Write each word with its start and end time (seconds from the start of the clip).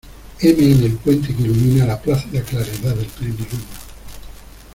heme 0.39 0.65
en 0.71 0.83
el 0.83 0.97
puente 0.97 1.27
que 1.27 1.43
ilumina 1.43 1.85
la 1.85 2.01
plácida 2.01 2.41
claridad 2.41 2.95
del 2.95 3.05
plenilunio. 3.05 3.67